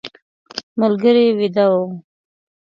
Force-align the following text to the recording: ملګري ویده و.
ملګري 0.79 1.25
ویده 1.37 1.65
و. 1.71 1.75